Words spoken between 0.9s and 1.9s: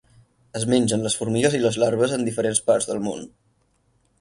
les formigues i les